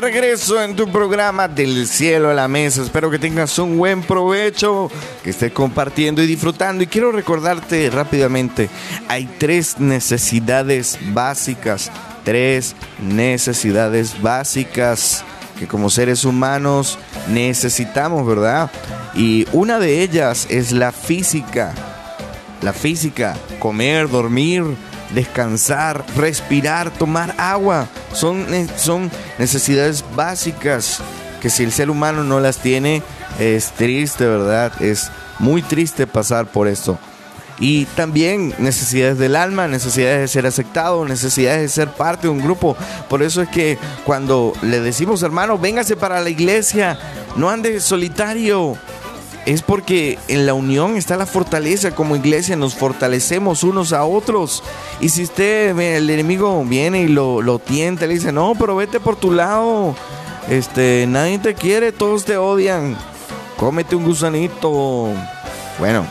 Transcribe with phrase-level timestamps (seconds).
[0.00, 2.82] regreso en tu programa del cielo a la mesa.
[2.82, 4.90] Espero que tengas un buen provecho,
[5.22, 6.84] que estés compartiendo y disfrutando.
[6.84, 8.68] Y quiero recordarte rápidamente,
[9.08, 11.90] hay tres necesidades básicas,
[12.24, 15.24] tres necesidades básicas
[15.58, 18.70] que como seres humanos necesitamos, ¿verdad?
[19.14, 21.74] Y una de ellas es la física.
[22.62, 24.64] La física, comer, dormir,
[25.10, 27.88] descansar, respirar, tomar agua.
[28.12, 28.46] Son,
[28.76, 31.00] son necesidades básicas
[31.40, 33.02] que si el ser humano no las tiene,
[33.38, 34.72] es triste, ¿verdad?
[34.80, 36.98] Es muy triste pasar por esto.
[37.58, 42.42] Y también necesidades del alma, necesidades de ser aceptado, necesidades de ser parte de un
[42.42, 42.76] grupo.
[43.08, 46.98] Por eso es que cuando le decimos, hermano, véngase para la iglesia,
[47.36, 48.76] no ande solitario,
[49.46, 51.94] es porque en la unión está la fortaleza.
[51.94, 54.62] Como iglesia nos fortalecemos unos a otros.
[55.00, 58.98] Y si usted, el enemigo viene y lo, lo tienta, le dice, no, pero vete
[58.98, 59.94] por tu lado.
[60.48, 62.96] Este, nadie te quiere, todos te odian.
[63.56, 65.12] Cómete un gusanito.
[65.78, 66.06] Bueno,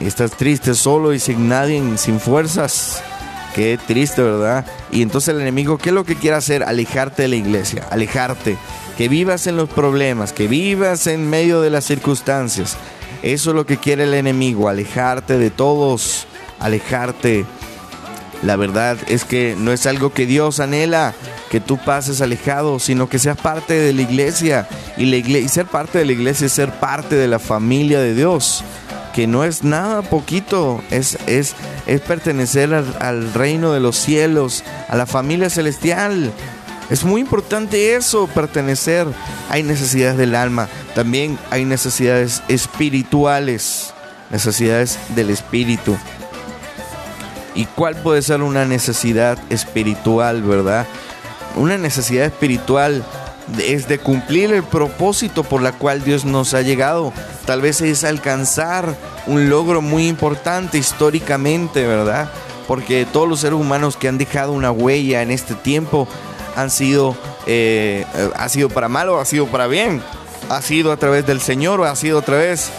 [0.00, 3.02] estás triste solo y sin nadie, sin fuerzas.
[3.54, 4.66] Qué triste, ¿verdad?
[4.90, 6.64] Y entonces el enemigo, ¿qué es lo que quiere hacer?
[6.64, 8.56] Alejarte de la iglesia, alejarte
[8.96, 12.76] que vivas en los problemas, que vivas en medio de las circunstancias.
[13.22, 16.26] Eso es lo que quiere el enemigo, alejarte de todos,
[16.60, 17.44] alejarte.
[18.42, 21.14] La verdad es que no es algo que Dios anhela,
[21.50, 24.68] que tú pases alejado, sino que seas parte de la iglesia.
[24.96, 28.00] Y, la iglesia, y ser parte de la iglesia es ser parte de la familia
[28.00, 28.62] de Dios,
[29.14, 31.54] que no es nada poquito, es, es,
[31.86, 36.32] es pertenecer al, al reino de los cielos, a la familia celestial.
[36.90, 39.06] Es muy importante eso, pertenecer.
[39.48, 43.94] Hay necesidades del alma, también hay necesidades espirituales,
[44.30, 45.96] necesidades del espíritu.
[47.54, 50.86] ¿Y cuál puede ser una necesidad espiritual, verdad?
[51.54, 53.04] Una necesidad espiritual
[53.64, 57.12] es de cumplir el propósito por la cual Dios nos ha llegado.
[57.46, 62.30] Tal vez es alcanzar un logro muy importante históricamente, ¿verdad?
[62.66, 66.08] Porque todos los seres humanos que han dejado una huella en este tiempo
[66.56, 67.14] han sido,
[67.46, 70.02] eh, ha sido para mal o ha sido para bien.
[70.48, 72.70] Ha sido a través del Señor o ha sido a través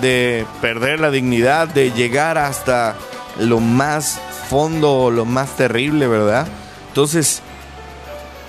[0.00, 2.96] de perder la dignidad, de llegar hasta
[3.38, 6.46] lo más fondo, lo más terrible, ¿verdad?
[6.88, 7.42] Entonces,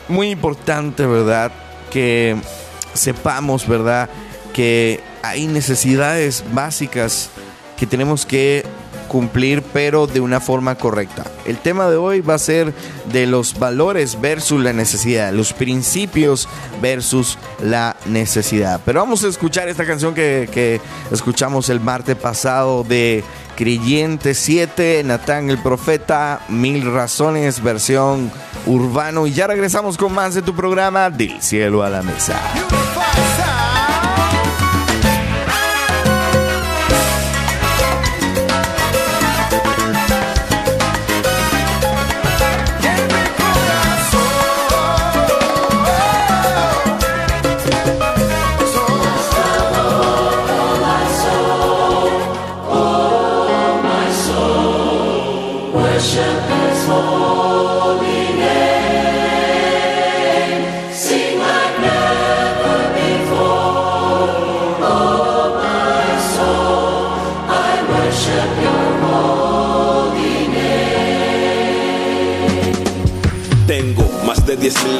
[0.07, 1.51] muy importante, ¿verdad?
[1.91, 2.35] Que
[2.94, 4.09] sepamos, ¿verdad?
[4.55, 7.29] Que hay necesidades básicas
[7.75, 8.63] que tenemos que
[9.09, 11.25] cumplir, pero de una forma correcta.
[11.45, 12.73] El tema de hoy va a ser
[13.11, 16.47] de los valores versus la necesidad, los principios
[16.81, 18.81] versus la necesidad.
[18.85, 23.23] Pero vamos a escuchar esta canción que, que escuchamos el martes pasado de
[23.55, 28.31] Creyente 7, Natán el Profeta, Mil Razones, versión
[28.65, 29.27] urbano.
[29.27, 32.39] Y ya regresamos con más de tu programa Del Cielo a la Mesa.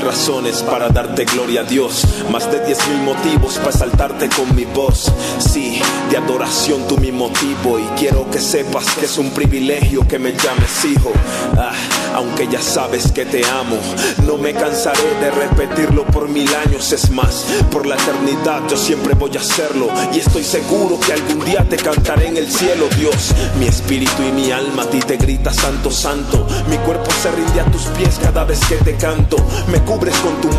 [0.06, 4.66] Razones para darte gloria a Dios, más de diez mil motivos para saltarte con mi
[4.66, 5.12] voz.
[5.40, 10.20] Sí, de adoración tú mi motivo y quiero que sepas que es un privilegio que
[10.20, 11.12] me llames hijo.
[11.58, 11.74] Ah,
[12.16, 13.78] aunque ya sabes que te amo,
[14.26, 16.92] no me cansaré de repetirlo por mil años.
[16.92, 21.44] Es más, por la eternidad yo siempre voy a hacerlo y estoy seguro que algún
[21.46, 23.34] día te cantaré en el cielo, Dios.
[23.60, 26.48] Mi espíritu y mi alma a ti te grita santo, santo.
[26.70, 29.36] Mi cuerpo se rinde a tus pies cada vez que te canto
[29.68, 30.50] me cubres con tu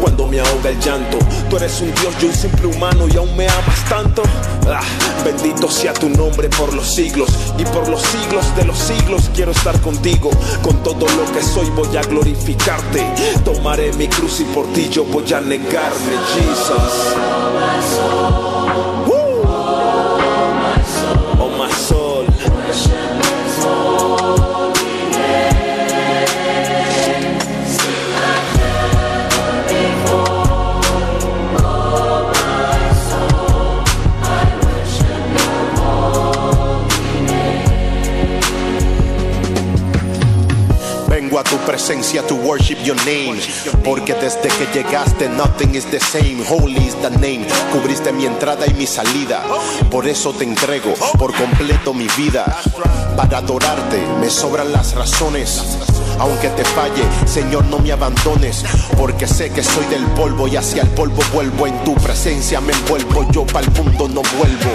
[0.00, 1.18] cuando me ahoga el llanto.
[1.50, 4.22] Tú eres un Dios, yo un simple humano y aún me amas tanto.
[4.66, 4.80] Ah,
[5.24, 7.28] bendito sea tu nombre por los siglos
[7.58, 10.30] y por los siglos de los siglos quiero estar contigo.
[10.62, 13.04] Con todo lo que soy voy a glorificarte.
[13.44, 17.14] Tomaré mi cruz y por ti yo voy a negarme, Jesus.
[41.84, 43.38] Presencia to worship your name.
[43.84, 46.42] Porque desde que llegaste, nothing is the same.
[46.48, 47.46] Holy is the name.
[47.72, 49.42] Cubriste mi entrada y mi salida.
[49.90, 52.58] Por eso te entrego por completo mi vida.
[53.14, 55.93] Para adorarte me sobran las razones.
[56.18, 58.64] Aunque te falle, Señor, no me abandones.
[58.96, 61.66] Porque sé que soy del polvo y hacia el polvo vuelvo.
[61.66, 63.30] En tu presencia me envuelvo.
[63.30, 64.70] Yo para el mundo no vuelvo.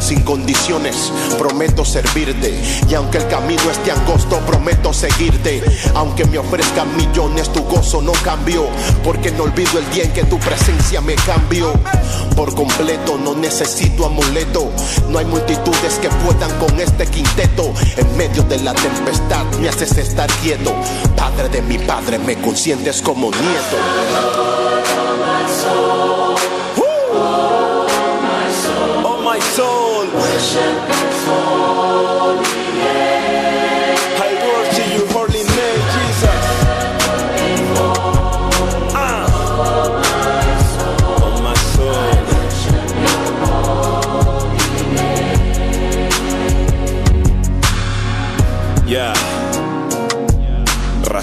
[0.00, 2.52] Sin condiciones, prometo servirte.
[2.88, 5.62] Y aunque el camino esté angosto, prometo seguirte.
[5.94, 8.66] Aunque me ofrezcan millones, tu gozo no cambió.
[9.04, 11.72] Porque no olvido el día en que tu presencia me cambió.
[12.36, 14.70] Por completo, no necesito amuleto.
[15.08, 17.72] No hay multitudes que puedan con este quinteto.
[17.96, 20.74] En medio de la tempestad me haces estar quieto.
[21.16, 23.76] Padre de mi padre, me consientes como nieto.
[29.04, 29.82] Oh my soul.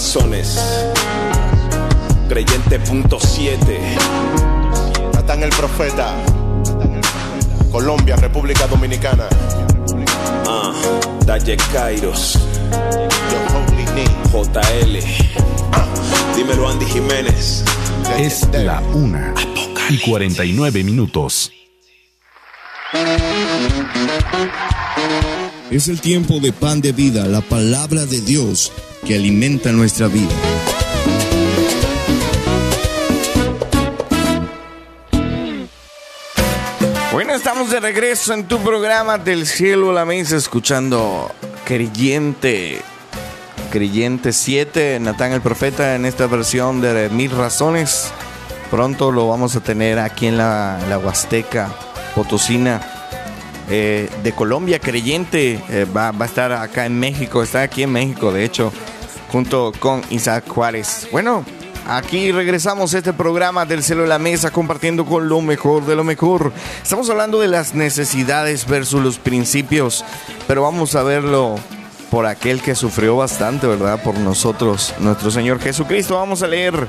[0.09, 0.59] Razones.
[2.27, 3.79] Creyente punto 7.
[5.13, 6.15] Natán el profeta.
[7.71, 9.27] Colombia, República Dominicana.
[10.47, 10.73] Ah,
[11.27, 12.39] Dalle Kairos.
[14.31, 14.99] JL.
[15.73, 15.85] Ah,
[16.35, 17.63] dímelo Andy Jiménez.
[18.17, 19.35] Es la una
[19.91, 21.51] y 49 minutos.
[25.71, 28.71] Es el tiempo de pan de vida, la palabra de Dios
[29.05, 30.33] que alimenta nuestra vida.
[37.11, 41.31] Bueno, estamos de regreso en tu programa del cielo a la mesa escuchando
[41.65, 42.81] Creyente.
[43.69, 48.11] Creyente 7, Natán el Profeta en esta versión de Mil Razones.
[48.71, 51.69] Pronto lo vamos a tener aquí en la, la Huasteca
[52.15, 52.98] Potosina
[53.69, 54.79] eh, de Colombia.
[54.79, 58.71] Creyente eh, va, va a estar acá en México, está aquí en México, de hecho,
[59.31, 61.07] junto con Isaac Juárez.
[61.11, 61.45] Bueno,
[61.87, 65.95] Aquí regresamos a este programa del cielo de la mesa compartiendo con lo mejor de
[65.95, 66.53] lo mejor.
[66.83, 70.05] Estamos hablando de las necesidades versus los principios,
[70.45, 71.55] pero vamos a verlo
[72.09, 74.01] por aquel que sufrió bastante, ¿verdad?
[74.01, 76.15] Por nosotros, nuestro Señor Jesucristo.
[76.15, 76.87] Vamos a leer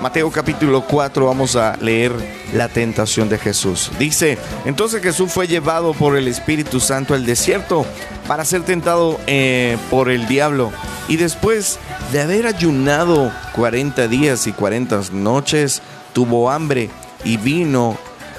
[0.00, 2.12] Mateo capítulo 4, vamos a leer
[2.52, 3.90] la tentación de Jesús.
[3.98, 7.86] Dice, entonces Jesús fue llevado por el Espíritu Santo al desierto
[8.26, 10.72] para ser tentado eh, por el diablo.
[11.08, 11.78] Y después
[12.12, 15.82] de haber ayunado 40 días y 40 noches,
[16.12, 16.90] tuvo hambre
[17.24, 17.98] y vino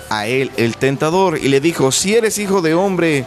[0.09, 3.25] a él el tentador y le dijo, si eres hijo de hombre,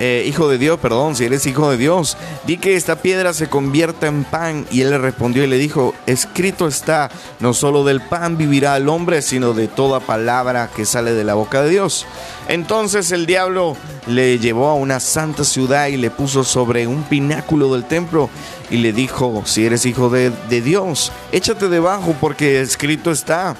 [0.00, 2.16] eh, hijo de Dios, perdón, si eres hijo de Dios,
[2.46, 4.66] di que esta piedra se convierta en pan.
[4.70, 8.88] Y él le respondió y le dijo, escrito está, no solo del pan vivirá el
[8.88, 12.06] hombre, sino de toda palabra que sale de la boca de Dios.
[12.48, 13.76] Entonces el diablo
[14.06, 18.30] le llevó a una santa ciudad y le puso sobre un pináculo del templo
[18.70, 23.54] y le dijo, si eres hijo de, de Dios, échate debajo porque escrito está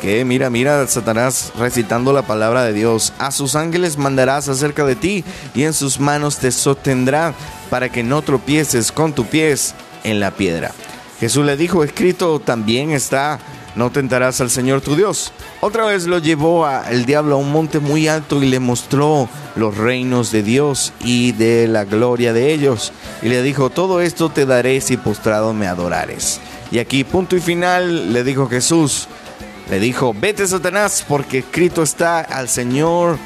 [0.00, 3.12] que mira, mira, Satanás recitando la palabra de Dios.
[3.18, 5.24] A sus ángeles mandarás acerca de ti
[5.54, 7.34] y en sus manos te sostendrá
[7.68, 10.72] para que no tropieces con tu pies en la piedra.
[11.20, 13.38] Jesús le dijo, escrito también está,
[13.76, 15.32] no tentarás al Señor tu Dios.
[15.60, 19.28] Otra vez lo llevó a, el diablo a un monte muy alto y le mostró
[19.54, 22.92] los reinos de Dios y de la gloria de ellos.
[23.20, 26.40] Y le dijo, todo esto te daré si postrado me adorares.
[26.70, 29.08] Y aquí, punto y final, le dijo Jesús,
[29.70, 33.18] le dijo, vete Satanás, porque escrito está al Señor,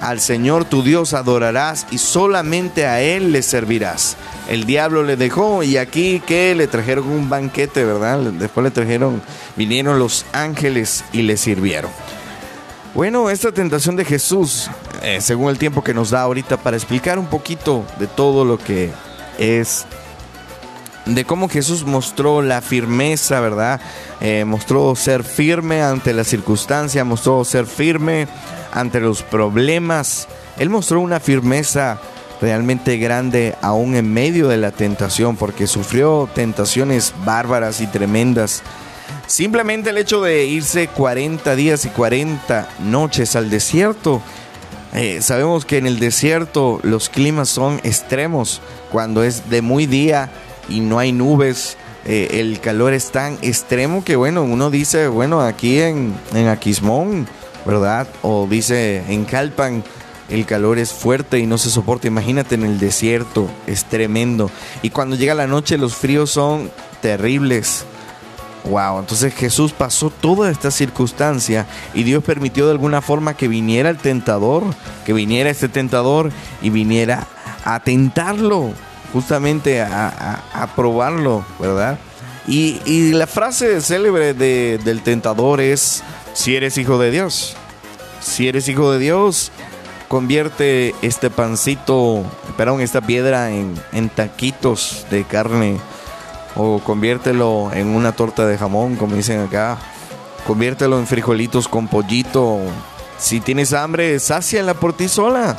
[0.00, 4.16] al Señor tu Dios adorarás y solamente a Él le servirás.
[4.48, 8.20] El diablo le dejó y aquí que le trajeron un banquete, ¿verdad?
[8.20, 9.20] Después le trajeron,
[9.56, 11.90] vinieron los ángeles y le sirvieron.
[12.94, 14.70] Bueno, esta tentación de Jesús,
[15.02, 18.56] eh, según el tiempo que nos da ahorita para explicar un poquito de todo lo
[18.56, 18.90] que
[19.36, 19.84] es
[21.08, 23.80] de cómo Jesús mostró la firmeza, ¿verdad?
[24.20, 28.28] Eh, mostró ser firme ante la circunstancia, mostró ser firme
[28.72, 30.28] ante los problemas.
[30.58, 31.98] Él mostró una firmeza
[32.40, 38.62] realmente grande aún en medio de la tentación, porque sufrió tentaciones bárbaras y tremendas.
[39.26, 44.22] Simplemente el hecho de irse 40 días y 40 noches al desierto.
[44.94, 48.60] Eh, sabemos que en el desierto los climas son extremos.
[48.90, 50.30] Cuando es de muy día,
[50.68, 51.76] y no hay nubes.
[52.04, 57.26] Eh, el calor es tan extremo que, bueno, uno dice, bueno, aquí en, en Aquismón,
[57.66, 58.08] ¿verdad?
[58.22, 59.84] O dice en Calpan,
[60.28, 62.06] el calor es fuerte y no se soporta.
[62.06, 64.50] Imagínate en el desierto, es tremendo.
[64.82, 66.70] Y cuando llega la noche, los fríos son
[67.00, 67.84] terribles.
[68.64, 73.88] Wow, entonces Jesús pasó toda esta circunstancia y Dios permitió de alguna forma que viniera
[73.88, 74.64] el tentador,
[75.06, 77.26] que viniera este tentador y viniera
[77.64, 78.72] a tentarlo,
[79.12, 81.98] justamente a, probarlo, ¿verdad?
[82.46, 87.56] Y, la frase célebre del tentador es, si eres hijo de Dios,
[88.20, 89.52] si eres hijo de Dios,
[90.08, 92.24] convierte este pancito,
[92.56, 95.78] perdón, esta piedra en, taquitos de carne
[96.56, 99.78] o conviértelo en una torta de jamón, como dicen acá.
[100.46, 102.58] Conviértelo en frijolitos con pollito.
[103.18, 105.56] Si tienes hambre, sáciala por ti sola.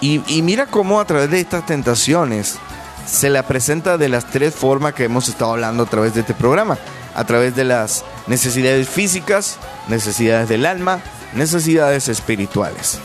[0.00, 2.58] Y, y mira cómo a través de estas tentaciones
[3.06, 6.34] se la presenta de las tres formas que hemos estado hablando a través de este
[6.34, 6.78] programa.
[7.14, 11.00] A través de las necesidades físicas, necesidades del alma,
[11.34, 12.98] necesidades espirituales.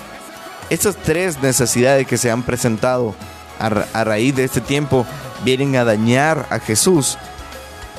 [0.70, 3.16] Estas tres necesidades que se han presentado
[3.60, 5.06] a, a raíz de este tiempo
[5.44, 7.18] vienen a dañar a Jesús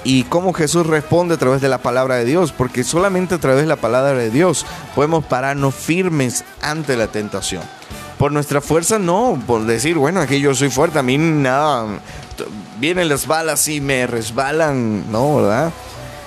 [0.04, 3.60] y cómo Jesús responde a través de la palabra de Dios, porque solamente a través
[3.60, 4.64] de la palabra de Dios
[4.94, 7.62] podemos pararnos firmes ante la tentación.
[8.18, 11.86] Por nuestra fuerza no, por decir, bueno, aquí yo soy fuerte, a mí nada,
[12.80, 15.72] vienen las balas y me resbalan, no, ¿verdad?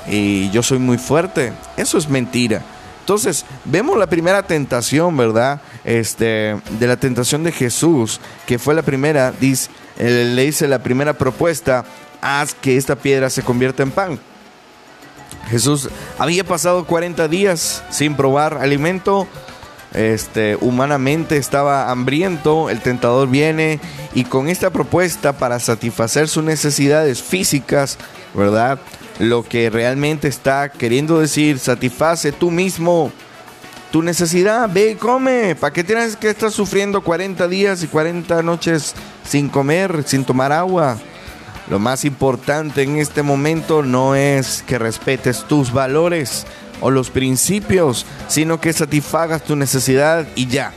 [0.07, 1.53] Y yo soy muy fuerte.
[1.77, 2.63] Eso es mentira.
[3.01, 5.60] Entonces, vemos la primera tentación, ¿verdad?
[5.83, 11.13] Este, de la tentación de Jesús, que fue la primera, dice, le dice la primera
[11.13, 11.83] propuesta,
[12.21, 14.19] haz que esta piedra se convierta en pan.
[15.50, 19.27] Jesús había pasado 40 días sin probar alimento,
[19.93, 23.79] este, humanamente estaba hambriento, el tentador viene
[24.13, 27.98] y con esta propuesta para satisfacer sus necesidades físicas,
[28.33, 28.79] ¿verdad?
[29.19, 33.12] Lo que realmente está queriendo decir, satisface tú mismo
[33.91, 35.55] tu necesidad, ve y come.
[35.55, 38.95] ¿Para qué tienes que estar sufriendo 40 días y 40 noches
[39.27, 40.98] sin comer, sin tomar agua?
[41.69, 46.45] Lo más importante en este momento no es que respetes tus valores
[46.82, 50.74] o los principios, sino que satisfagas tu necesidad y ya.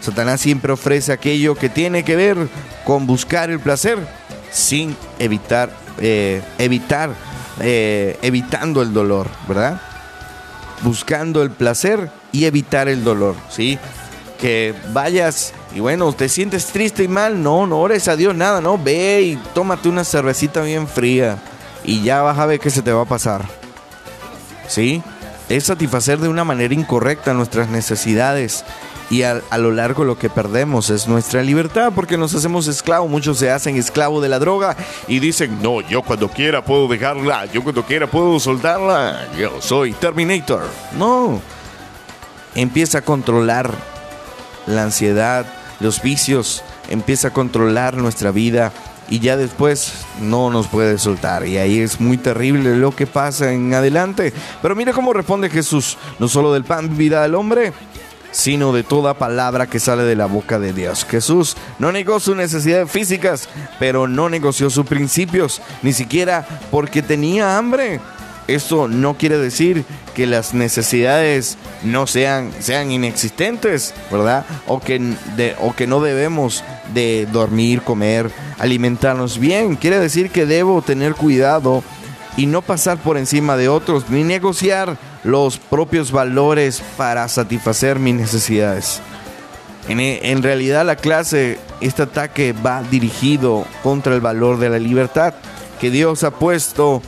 [0.00, 2.36] Satanás siempre ofrece aquello que tiene que ver
[2.84, 3.98] con buscar el placer
[4.52, 7.10] sin evitar, eh, evitar,
[7.60, 9.80] eh, evitando el dolor, ¿verdad?
[10.82, 13.78] Buscando el placer y evitar el dolor, ¿sí?
[14.38, 17.42] Que vayas y bueno, ¿te sientes triste y mal?
[17.42, 18.78] No, no ores a Dios, nada, no.
[18.78, 21.38] Ve y tómate una cervecita bien fría
[21.84, 23.44] y ya vas a ver qué se te va a pasar.
[24.68, 25.02] ¿Sí?
[25.48, 28.64] Es satisfacer de una manera incorrecta nuestras necesidades
[29.10, 33.08] y a, lo largo lo que perdemos es nuestra libertad porque nos hacemos esclavos.
[33.08, 34.76] Muchos se hacen esclavos de la droga
[35.06, 39.92] y dicen, no, yo cuando quiera puedo dejarla, yo cuando quiera puedo soltarla, yo soy
[39.92, 40.62] Terminator.
[40.98, 41.40] No,
[42.56, 43.70] empieza a controlar
[44.66, 45.46] la ansiedad,
[45.78, 48.72] los vicios, empieza a controlar nuestra vida
[49.08, 51.46] y ya después no nos puede soltar.
[51.46, 54.32] Y ahí es muy terrible lo que pasa en adelante.
[54.62, 57.72] Pero mira cómo responde Jesús, no solo del pan vivirá el hombre,
[58.30, 61.06] sino de toda palabra que sale de la boca de Dios.
[61.08, 63.48] Jesús no negó sus necesidades físicas,
[63.78, 68.00] pero no negoció sus principios, ni siquiera porque tenía hambre.
[68.48, 69.84] Esto no quiere decir
[70.14, 74.46] que las necesidades no sean, sean inexistentes, ¿verdad?
[74.68, 75.14] O que,
[75.60, 76.62] o que no debemos
[76.94, 79.74] de dormir, comer, alimentarnos bien.
[79.74, 81.82] Quiere decir que debo tener cuidado
[82.36, 88.14] y no pasar por encima de otros, ni negociar los propios valores para satisfacer mis
[88.14, 89.00] necesidades.
[89.88, 95.34] En, en, realidad la clase, este ataque va dirigido contra el valor de la libertad
[95.80, 97.02] que Dios ha puesto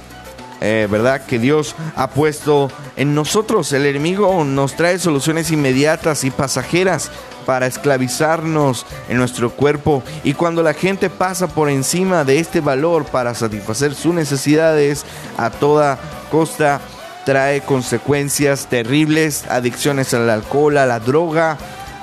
[0.60, 1.24] eh, ¿verdad?
[1.24, 3.72] Que Dios ha puesto en nosotros.
[3.72, 7.10] El enemigo nos trae soluciones inmediatas y pasajeras
[7.46, 10.02] para esclavizarnos en nuestro cuerpo.
[10.24, 15.04] Y cuando la gente pasa por encima de este valor para satisfacer sus necesidades
[15.36, 15.98] a toda
[16.30, 16.80] costa,
[17.24, 21.56] trae consecuencias terribles, adicciones al alcohol, a la droga,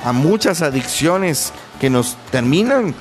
[0.03, 2.95] a muchas adicciones que nos terminan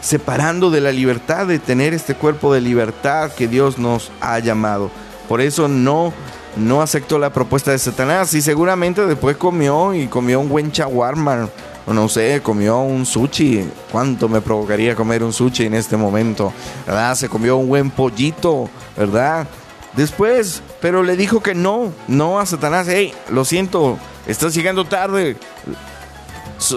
[0.00, 4.90] separando de la libertad de tener este cuerpo de libertad que Dios nos ha llamado.
[5.28, 6.12] Por eso no
[6.56, 11.50] no aceptó la propuesta de Satanás y seguramente después comió y comió un buen chawarma
[11.86, 13.68] o no sé, comió un sushi.
[13.92, 16.52] ¿Cuánto me provocaría comer un sushi en este momento?
[16.86, 17.14] ¿Verdad?
[17.14, 19.46] Se comió un buen pollito, ¿verdad?
[19.94, 22.88] Después, pero le dijo que no, no a Satanás.
[22.88, 25.36] Hey, lo siento, estás llegando tarde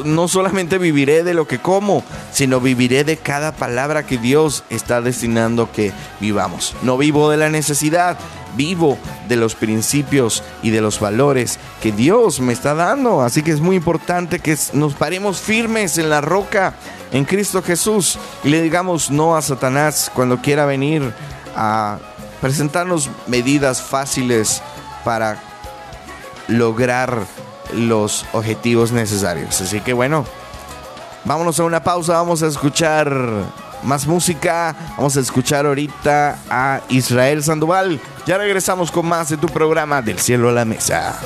[0.04, 5.02] no solamente viviré de lo que como, sino viviré de cada palabra que Dios está
[5.02, 6.76] destinando que vivamos.
[6.82, 8.18] No vivo de la necesidad,
[8.56, 13.22] vivo de los principios y de los valores que Dios me está dando.
[13.22, 16.74] Así que es muy importante que nos paremos firmes en la roca,
[17.12, 21.14] en Cristo Jesús, y le digamos no a Satanás cuando quiera venir
[21.56, 22.00] a
[22.42, 24.62] presentarnos medidas fáciles
[25.04, 25.42] para
[26.48, 27.26] lograr
[27.74, 29.62] los objetivos necesarios.
[29.62, 30.26] Así que bueno,
[31.26, 33.12] vámonos a una pausa, vamos a escuchar
[33.84, 38.00] más música, vamos a escuchar ahorita a Israel Sandoval.
[38.26, 41.20] Ya regresamos con más de tu programa Del cielo a la mesa.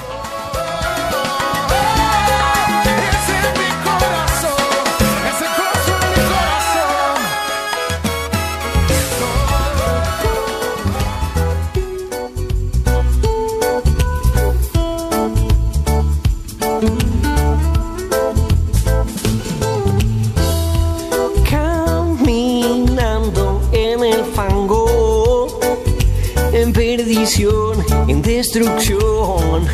[28.24, 29.68] Destrucción,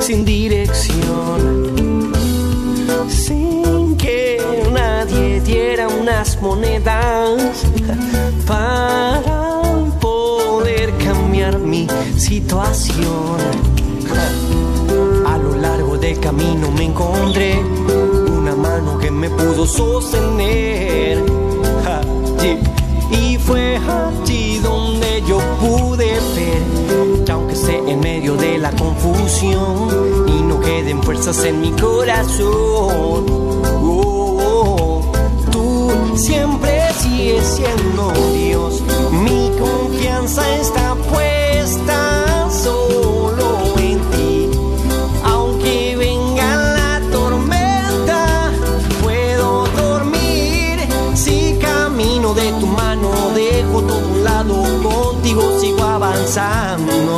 [0.00, 2.12] sin dirección,
[3.08, 4.42] sin que
[4.72, 7.62] nadie diera unas monedas
[8.46, 13.38] para poder cambiar mi situación.
[15.26, 20.89] A lo largo del camino me encontré una mano que me pudo sostener.
[29.42, 33.24] Y no queden fuerzas en mi corazón,
[33.82, 35.00] oh,
[35.50, 38.82] tú siempre sigues siendo Dios.
[39.12, 44.50] Mi confianza está puesta solo en ti.
[45.24, 48.52] Aunque venga la tormenta,
[49.02, 50.80] puedo dormir
[51.14, 57.09] si camino de tu mano dejo todo un lado, contigo sigo avanzando.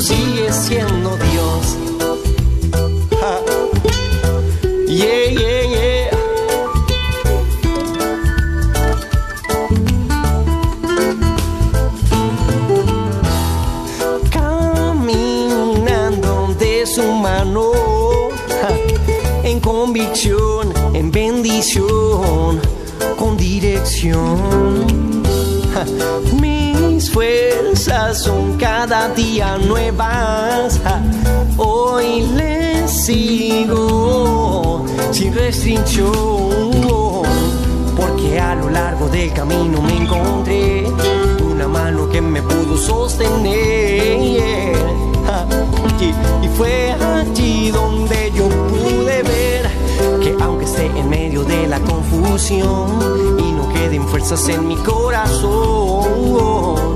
[0.00, 1.76] Tú sigues siendo Dios.
[4.88, 6.10] Yeah, yeah, yeah.
[14.30, 17.72] Caminando de su mano,
[19.44, 22.58] en convicción, en bendición,
[23.18, 25.20] con dirección.
[27.00, 30.78] Mis fuerzas son cada día nuevas.
[31.56, 36.10] Hoy le sigo sin restricción.
[37.96, 40.84] Porque a lo largo del camino me encontré
[41.42, 44.76] una mano que me pudo sostener.
[46.42, 49.70] Y fue allí donde yo pude ver
[50.20, 56.89] que aunque esté en medio de la confusión y no queden fuerzas en mi corazón,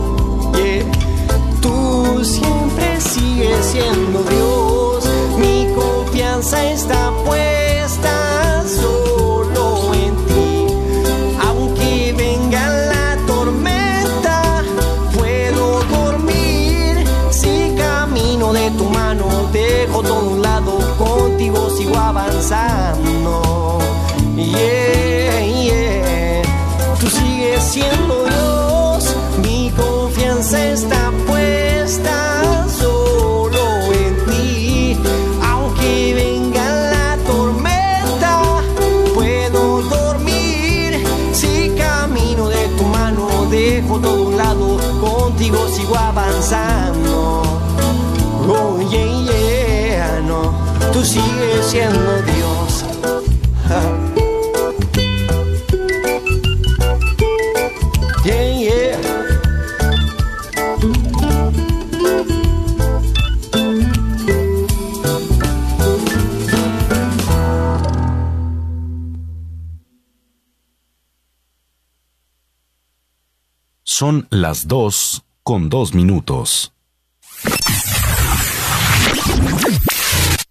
[73.96, 76.72] Son las 2 con 2 minutos.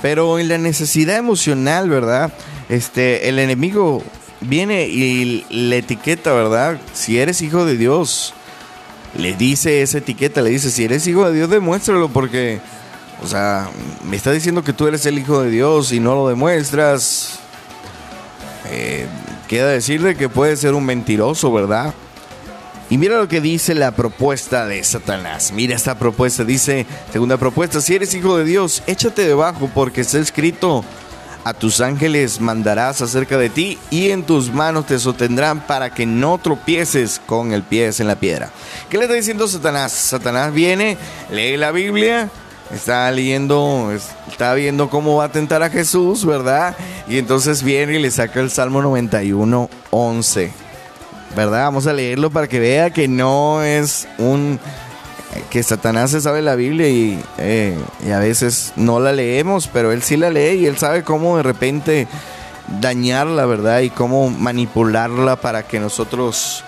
[0.02, 2.32] Pero en la necesidad emocional, ¿verdad?
[2.68, 4.02] Este, el enemigo
[4.40, 6.78] viene y le etiqueta, ¿verdad?
[6.92, 8.34] Si eres hijo de Dios,
[9.16, 12.60] le dice esa etiqueta, le dice, si eres hijo de Dios, demuéstralo porque,
[13.22, 13.68] o sea,
[14.04, 17.40] me está diciendo que tú eres el hijo de Dios y no lo demuestras.
[18.70, 19.06] Eh,
[19.48, 21.94] queda decirle que puede ser un mentiroso, ¿verdad?
[22.90, 25.52] Y mira lo que dice la propuesta de Satanás.
[25.52, 26.44] Mira esta propuesta.
[26.44, 30.84] Dice, segunda propuesta, si eres hijo de Dios, échate debajo porque está escrito,
[31.44, 36.04] a tus ángeles mandarás acerca de ti y en tus manos te sostendrán para que
[36.04, 38.50] no tropieces con el pie en la piedra.
[38.90, 39.92] ¿Qué le está diciendo Satanás?
[39.92, 40.98] Satanás viene,
[41.30, 42.28] lee la Biblia,
[42.70, 43.90] está leyendo,
[44.30, 46.76] está viendo cómo va a tentar a Jesús, ¿verdad?
[47.08, 50.67] Y entonces viene y le saca el Salmo 91, 11.
[51.36, 51.64] ¿Verdad?
[51.64, 54.58] Vamos a leerlo para que vea que no es un
[55.50, 59.92] que Satanás se sabe la Biblia y, eh, y, a veces no la leemos, pero
[59.92, 62.08] él sí la lee y él sabe cómo de repente
[62.80, 63.80] dañarla, ¿verdad?
[63.80, 66.64] Y cómo manipularla para que nosotros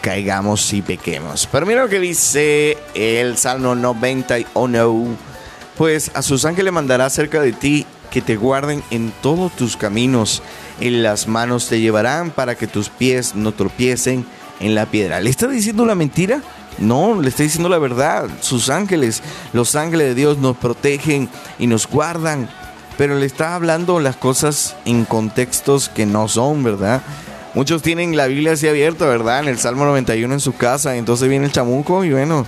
[0.00, 1.48] caigamos y pequemos.
[1.50, 5.16] Pero mira lo que dice el Salmo 91.
[5.76, 10.42] Pues a sus ángeles mandará cerca de ti que te guarden en todos tus caminos
[10.80, 14.26] en las manos te llevarán para que tus pies no tropiecen
[14.60, 15.20] en la piedra.
[15.20, 16.42] ¿Le está diciendo la mentira?
[16.78, 18.28] No, le está diciendo la verdad.
[18.40, 22.48] Sus ángeles, los ángeles de Dios nos protegen y nos guardan.
[22.98, 27.02] Pero le está hablando las cosas en contextos que no son, ¿verdad?
[27.54, 29.40] Muchos tienen la Biblia así abierta, ¿verdad?
[29.40, 30.96] En el Salmo 91 en su casa.
[30.96, 32.46] Entonces viene el chamuco y bueno,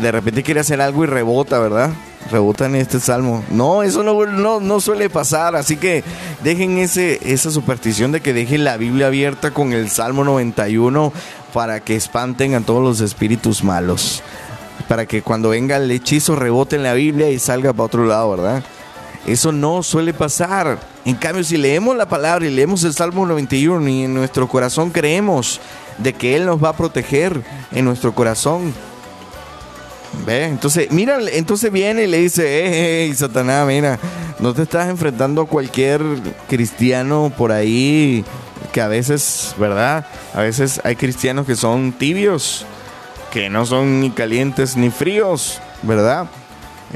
[0.00, 1.90] de repente quiere hacer algo y rebota, ¿verdad?
[2.34, 3.44] Rebota en este salmo.
[3.48, 5.54] No, eso no, no, no, suele pasar.
[5.54, 6.02] Así que
[6.42, 11.12] dejen ese, esa superstición de que dejen la Biblia abierta con el Salmo 91
[11.52, 14.20] para que espanten a todos los espíritus malos.
[14.88, 18.32] Para que cuando venga el hechizo rebote en la Biblia y salga para otro lado,
[18.32, 18.64] ¿verdad?
[19.28, 20.80] Eso no suele pasar.
[21.04, 24.90] En cambio, si leemos la palabra y leemos el Salmo 91 y en nuestro corazón
[24.90, 25.60] creemos
[25.98, 28.74] de que Él nos va a proteger en nuestro corazón,
[30.26, 30.44] ¿Ve?
[30.44, 33.98] Entonces, mira, entonces viene y le dice, hey, Satanás, mira,
[34.38, 36.00] no te estás enfrentando a cualquier
[36.48, 38.24] cristiano por ahí
[38.72, 40.06] que a veces, ¿verdad?
[40.34, 42.66] A veces hay cristianos que son tibios,
[43.32, 46.26] que no son ni calientes ni fríos, ¿verdad?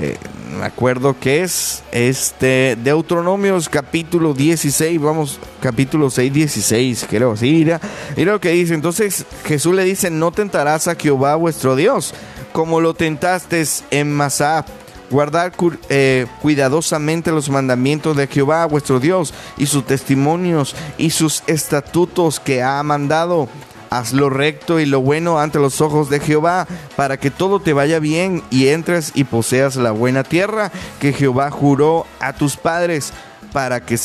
[0.01, 0.17] Eh,
[0.59, 7.81] me acuerdo que es este Deuteronomios capítulo 16, vamos, capítulo 6, 16, creo, sí, mira,
[8.17, 12.15] mira lo que dice, entonces Jesús le dice, no tentarás a Jehová vuestro Dios,
[12.53, 14.65] como lo tentaste en Masá.
[15.11, 15.53] Guardar
[15.89, 22.63] eh, cuidadosamente los mandamientos de Jehová vuestro Dios y sus testimonios y sus estatutos que
[22.63, 23.49] ha mandado.
[23.91, 27.73] Haz lo recto y lo bueno ante los ojos de Jehová, para que todo te
[27.73, 33.15] vaya bien y entres y poseas la buena tierra que Jehová juró a tus padres,
[33.55, 33.99] para que,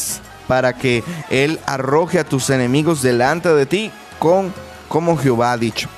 [0.48, 4.54] para que Él arroje a tus enemigos delante de ti, con
[4.88, 5.90] como Jehová ha dicho.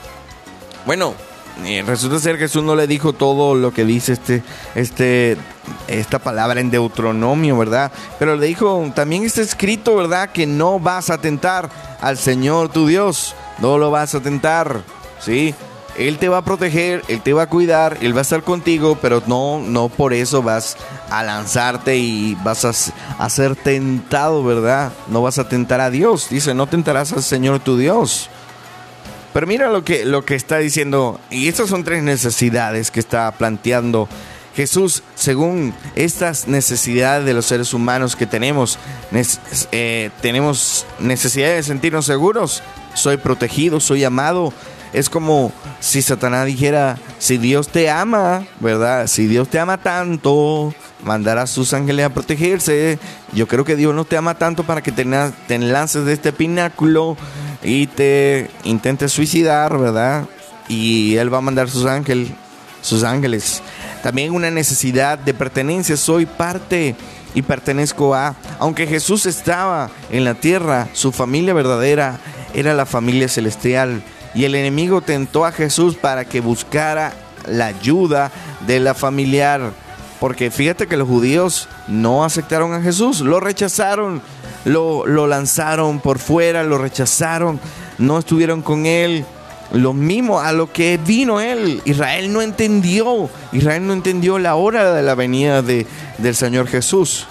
[0.85, 1.13] Bueno,
[1.85, 4.43] resulta ser que Jesús no le dijo todo lo que dice este,
[4.75, 5.37] este,
[5.87, 7.91] esta palabra en Deuteronomio, ¿verdad?
[8.19, 10.29] Pero le dijo, también está escrito, ¿verdad?
[10.29, 11.69] Que no vas a tentar
[12.01, 14.81] al Señor tu Dios, no lo vas a tentar,
[15.19, 15.55] ¿sí?
[15.97, 18.97] Él te va a proteger, Él te va a cuidar, Él va a estar contigo,
[19.01, 20.75] pero no, no por eso vas
[21.09, 22.71] a lanzarte y vas a,
[23.17, 24.91] a ser tentado, ¿verdad?
[25.07, 26.27] No vas a tentar a Dios.
[26.29, 28.29] Dice, no tentarás al Señor tu Dios.
[29.35, 33.29] Pero mira lo que, lo que está diciendo, y estas son tres necesidades que está
[33.33, 34.07] planteando
[34.55, 38.79] Jesús, según estas necesidades de los seres humanos que tenemos,
[39.73, 44.53] eh, tenemos necesidad de sentirnos seguros, soy protegido, soy amado.
[44.93, 49.07] Es como si Satanás dijera, si Dios te ama, ¿verdad?
[49.07, 50.73] Si Dios te ama tanto,
[51.05, 52.99] mandará a sus ángeles a protegerse.
[53.31, 55.05] Yo creo que Dios no te ama tanto para que te,
[55.47, 57.15] te lances de este pináculo
[57.63, 60.25] y te intentes suicidar, ¿verdad?
[60.67, 62.29] Y Él va a mandar sus ángeles,
[62.81, 63.61] sus ángeles.
[64.03, 65.95] También una necesidad de pertenencia.
[65.95, 66.95] Soy parte
[67.35, 68.35] y pertenezco a.
[68.59, 72.19] Aunque Jesús estaba en la tierra, su familia verdadera
[72.53, 74.01] era la familia celestial.
[74.33, 77.13] Y el enemigo tentó a Jesús para que buscara
[77.47, 78.31] la ayuda
[78.65, 79.84] de la familiar.
[80.25, 84.23] Porque fíjate que los judíos no aceptaron a Jesús, lo rechazaron
[84.65, 87.59] lo, lanzaron por fuera, lo rechazaron,
[87.99, 89.23] no estuvieron con él.
[89.71, 91.79] Lo mismo a lo que vino él.
[91.85, 93.29] Israel no entendió.
[93.51, 95.85] Israel no entendió la hora de la venida de,
[96.17, 97.27] del Señor Jesús.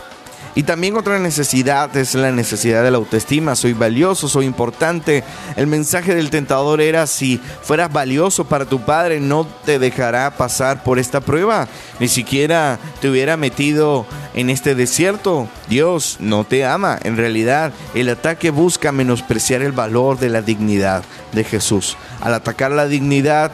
[0.56, 3.56] Y también otra necesidad es la necesidad de la autoestima.
[3.56, 5.24] Soy valioso, soy importante.
[5.56, 10.84] El mensaje del tentador era, si fueras valioso para tu padre, no te dejará pasar
[10.84, 11.66] por esta prueba.
[11.98, 15.48] Ni siquiera te hubiera metido en este desierto.
[15.68, 17.00] Dios no te ama.
[17.02, 21.96] En realidad, el ataque busca menospreciar el valor de la dignidad de Jesús.
[22.20, 23.50] Al atacar la dignidad,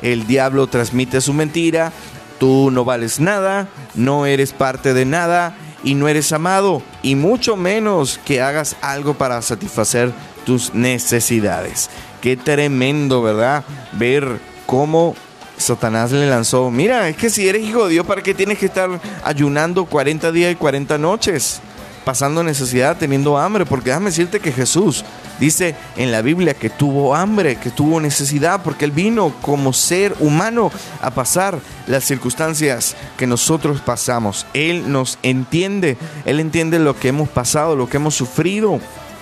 [0.00, 1.92] el diablo transmite su mentira.
[2.40, 7.56] Tú no vales nada, no eres parte de nada y no eres amado, y mucho
[7.56, 10.12] menos que hagas algo para satisfacer
[10.44, 11.90] tus necesidades.
[12.20, 13.64] Qué tremendo, ¿verdad?
[13.92, 15.14] Ver cómo
[15.56, 18.66] Satanás le lanzó, mira, es que si eres hijo de Dios, ¿para qué tienes que
[18.66, 18.88] estar
[19.24, 21.60] ayunando 40 días y 40 noches?
[22.04, 25.04] Pasando necesidad, teniendo hambre, porque déjame decirte que Jesús
[25.38, 30.14] Dice en la Biblia que tuvo hambre, que tuvo necesidad, porque Él vino como ser
[30.18, 34.46] humano a pasar las circunstancias que nosotros pasamos.
[34.52, 38.80] Él nos entiende, Él entiende lo que hemos pasado, lo que hemos sufrido.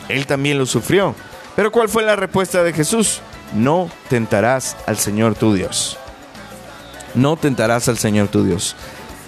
[0.08, 1.14] Él también lo sufrió.
[1.54, 3.20] Pero ¿cuál fue la respuesta de Jesús?
[3.54, 5.98] No tentarás al Señor tu Dios.
[7.14, 8.76] No tentarás al Señor tu Dios.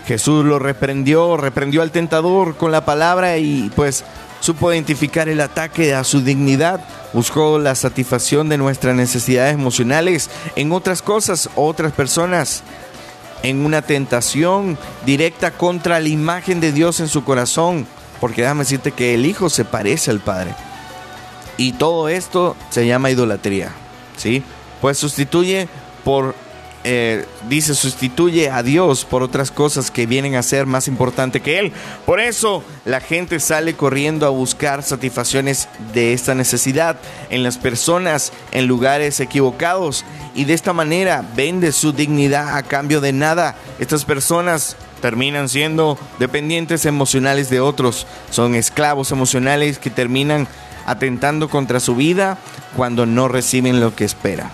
[0.06, 4.04] Jesús lo reprendió, reprendió al tentador con la palabra y pues
[4.40, 6.80] supo identificar el ataque a su dignidad,
[7.12, 12.62] buscó la satisfacción de nuestras necesidades emocionales en otras cosas, otras personas,
[13.42, 17.86] en una tentación directa contra la imagen de Dios en su corazón,
[18.20, 20.54] porque déjame decirte que el Hijo se parece al Padre.
[21.56, 23.72] Y todo esto se llama idolatría,
[24.16, 24.42] ¿sí?
[24.80, 25.68] Pues sustituye
[26.04, 26.34] por
[26.90, 31.58] eh, dice, sustituye a Dios por otras cosas que vienen a ser más importante que
[31.58, 31.70] Él.
[32.06, 36.96] Por eso la gente sale corriendo a buscar satisfacciones de esta necesidad
[37.28, 40.06] en las personas, en lugares equivocados.
[40.34, 43.54] Y de esta manera vende su dignidad a cambio de nada.
[43.78, 48.06] Estas personas terminan siendo dependientes emocionales de otros.
[48.30, 50.48] Son esclavos emocionales que terminan
[50.86, 52.38] atentando contra su vida
[52.78, 54.50] cuando no reciben lo que esperan.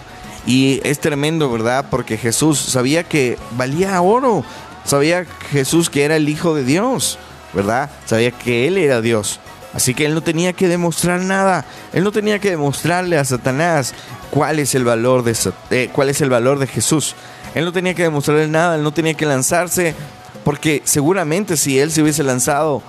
[0.46, 1.86] Y es tremendo, ¿verdad?
[1.90, 4.44] Porque Jesús sabía que valía oro.
[4.84, 7.18] Sabía Jesús que era el Hijo de Dios,
[7.54, 7.90] ¿verdad?
[8.04, 9.40] Sabía que Él era Dios.
[9.72, 11.64] Así que Él no tenía que demostrar nada.
[11.92, 13.94] Él no tenía que demostrarle a Satanás
[14.30, 15.36] cuál es el valor de,
[15.70, 17.14] eh, cuál es el valor de Jesús.
[17.54, 18.76] Él no tenía que demostrarle nada.
[18.76, 19.94] Él no tenía que lanzarse.
[20.44, 22.82] Porque seguramente si Él se hubiese lanzado,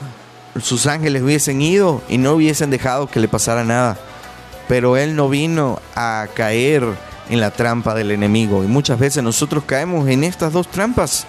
[0.62, 3.98] sus ángeles hubiesen ido y no hubiesen dejado que le pasara nada.
[4.68, 6.84] Pero Él no vino a caer
[7.30, 8.64] en la trampa del enemigo.
[8.64, 11.26] Y muchas veces nosotros caemos en estas dos trampas,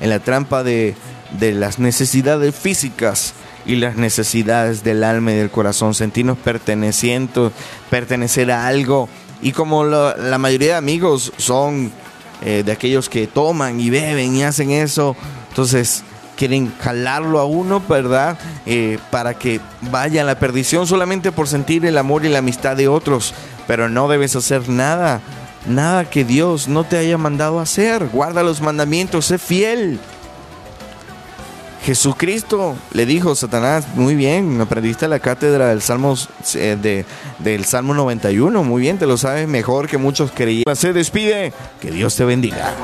[0.00, 0.94] en la trampa de,
[1.40, 7.52] las necesidades físicas y las necesidades del alma y del corazón, sentirnos perteneciendo,
[7.90, 9.08] pertenecer a algo.
[9.42, 11.92] Y como la, mayoría de amigos son
[12.42, 15.16] eh, de aquellos que toman y beben y hacen eso,
[15.48, 16.04] entonces
[16.36, 18.38] quieren jalarlo a uno, ¿verdad?
[18.66, 22.76] Eh, para que vaya a la perdición solamente por sentir el amor y la amistad
[22.76, 23.34] de otros.
[23.66, 25.20] Pero no debes hacer nada,
[25.66, 28.06] nada que Dios no te haya mandado hacer.
[28.08, 29.98] Guarda los mandamientos, sé fiel.
[31.86, 36.16] Jesucristo le dijo Satanás, muy bien, aprendiste la cátedra del Salmo,
[36.56, 37.04] eh, de,
[37.38, 40.74] del Salmo 91, muy bien, te lo sabes mejor que muchos creían.
[40.74, 42.74] Se despide, que Dios te bendiga.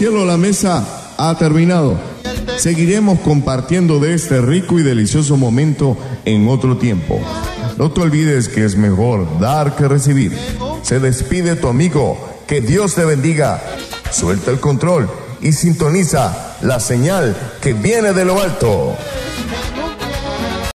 [0.00, 2.00] Cielo la mesa ha terminado.
[2.56, 7.20] Seguiremos compartiendo de este rico y delicioso momento en otro tiempo.
[7.76, 10.34] No te olvides que es mejor dar que recibir.
[10.80, 13.62] Se despide tu amigo Que Dios te bendiga.
[14.10, 15.06] Suelta el control
[15.42, 18.96] y sintoniza la señal que viene de lo alto.